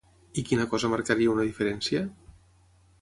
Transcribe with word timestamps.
I 0.41 0.43
quina 0.51 0.65
cosa 0.71 0.89
marcaria 0.93 1.33
una 1.35 1.45
diferència? 1.49 2.03